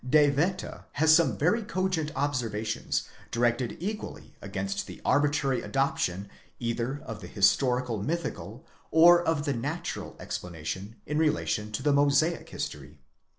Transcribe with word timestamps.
De 0.09 0.31
Wette 0.31 0.85
has 0.93 1.13
some 1.15 1.37
very 1.37 1.61
cogent 1.61 2.11
observations 2.15 3.03
directed 3.29 3.77
equally 3.79 4.33
against 4.41 4.87
the 4.87 4.99
arbitrary 5.05 5.61
adoption 5.61 6.27
either 6.59 7.03
of 7.05 7.21
the 7.21 7.27
historical 7.27 8.01
mythical 8.01 8.65
or 8.89 9.21
of 9.23 9.45
the 9.45 9.53
natural 9.53 10.15
explanation 10.19 10.95
in 11.05 11.19
relation 11.19 11.71
to 11.71 11.83
the 11.83 11.93
Mosaic 11.93 12.49
history. 12.49 12.97